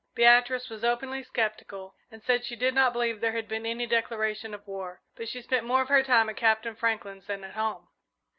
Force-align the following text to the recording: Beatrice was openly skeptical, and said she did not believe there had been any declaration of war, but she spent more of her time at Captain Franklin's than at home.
Beatrice 0.15 0.67
was 0.67 0.83
openly 0.83 1.21
skeptical, 1.21 1.93
and 2.09 2.23
said 2.23 2.43
she 2.43 2.55
did 2.55 2.73
not 2.73 2.91
believe 2.91 3.21
there 3.21 3.33
had 3.33 3.47
been 3.47 3.67
any 3.67 3.85
declaration 3.85 4.51
of 4.55 4.65
war, 4.65 5.03
but 5.15 5.29
she 5.29 5.43
spent 5.43 5.63
more 5.63 5.83
of 5.83 5.89
her 5.89 6.01
time 6.01 6.27
at 6.27 6.37
Captain 6.37 6.75
Franklin's 6.75 7.27
than 7.27 7.43
at 7.43 7.53
home. 7.53 7.87